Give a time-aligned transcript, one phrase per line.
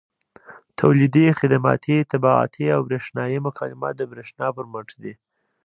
[0.79, 5.13] تولیدي، خدماتي، طباعتي او برېښنایي مکالمات د برېښنا پر مټ دي.